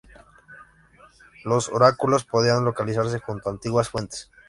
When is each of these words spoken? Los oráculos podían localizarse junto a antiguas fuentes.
Los 1.43 1.69
oráculos 1.69 2.25
podían 2.25 2.65
localizarse 2.65 3.19
junto 3.19 3.49
a 3.49 3.51
antiguas 3.51 3.89
fuentes. 3.89 4.31